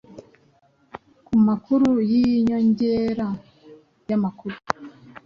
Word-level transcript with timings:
Kumakuru 1.25 1.89
yinyongera 2.11 3.27
yamakuru 4.09 4.57